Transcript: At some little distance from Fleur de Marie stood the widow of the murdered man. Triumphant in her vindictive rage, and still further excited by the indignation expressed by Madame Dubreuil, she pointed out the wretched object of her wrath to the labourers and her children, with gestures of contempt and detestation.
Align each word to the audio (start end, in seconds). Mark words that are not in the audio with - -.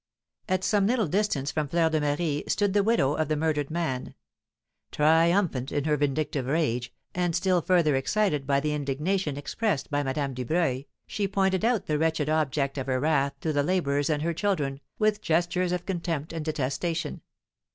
At 0.49 0.63
some 0.63 0.87
little 0.87 1.05
distance 1.05 1.51
from 1.51 1.67
Fleur 1.67 1.91
de 1.91 2.01
Marie 2.01 2.43
stood 2.47 2.73
the 2.73 2.81
widow 2.81 3.13
of 3.13 3.27
the 3.27 3.35
murdered 3.35 3.69
man. 3.69 4.15
Triumphant 4.91 5.71
in 5.71 5.83
her 5.83 5.95
vindictive 5.95 6.47
rage, 6.47 6.91
and 7.13 7.35
still 7.35 7.61
further 7.61 7.95
excited 7.95 8.47
by 8.47 8.61
the 8.61 8.73
indignation 8.73 9.37
expressed 9.37 9.91
by 9.91 10.01
Madame 10.01 10.33
Dubreuil, 10.33 10.85
she 11.05 11.27
pointed 11.27 11.63
out 11.63 11.85
the 11.85 11.99
wretched 11.99 12.29
object 12.29 12.79
of 12.79 12.87
her 12.87 12.99
wrath 12.99 13.39
to 13.41 13.53
the 13.53 13.61
labourers 13.61 14.09
and 14.09 14.23
her 14.23 14.33
children, 14.33 14.79
with 14.97 15.21
gestures 15.21 15.71
of 15.71 15.85
contempt 15.85 16.33
and 16.33 16.45
detestation. 16.45 17.21